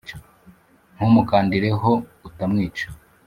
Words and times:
ntumukandire 0.93 1.69
ho 1.81 1.91
utamwica. 2.27 2.85